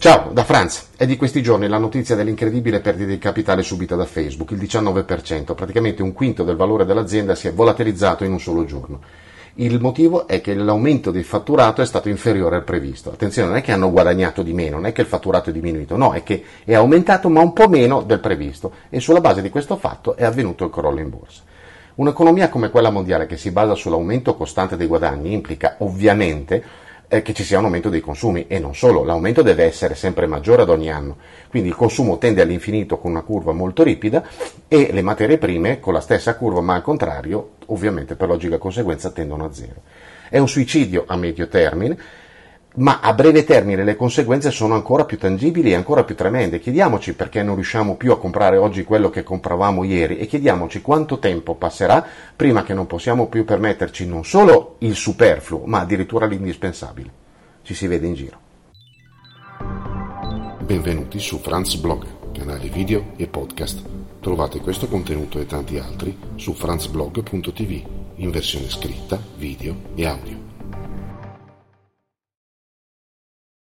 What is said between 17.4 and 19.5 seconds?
un po' meno del previsto e sulla base di